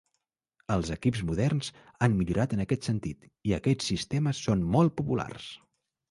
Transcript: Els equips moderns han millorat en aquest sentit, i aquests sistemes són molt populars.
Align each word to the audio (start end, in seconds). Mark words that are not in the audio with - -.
Els 0.75 0.87
equips 0.93 1.19
moderns 1.25 1.67
han 2.05 2.15
millorat 2.21 2.55
en 2.57 2.63
aquest 2.65 2.89
sentit, 2.89 3.27
i 3.49 3.53
aquests 3.57 3.91
sistemes 3.93 4.41
són 4.47 4.65
molt 4.77 4.95
populars. 5.03 5.47